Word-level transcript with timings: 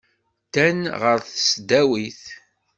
Ddan 0.45 0.79
ɣer 1.01 1.17
tesdawit. 1.25 2.23